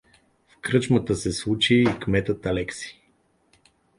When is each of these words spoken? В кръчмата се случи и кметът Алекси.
В 0.49 0.57
кръчмата 0.61 1.15
се 1.15 1.31
случи 1.31 1.75
и 1.75 1.99
кметът 1.99 2.45
Алекси. 2.45 3.01